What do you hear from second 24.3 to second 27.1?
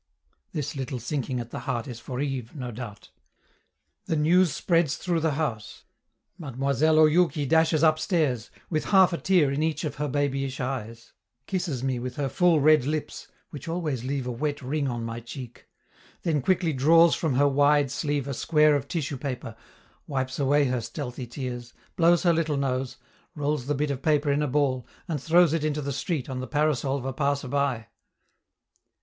in a ball, and throws it into the street on the parasol of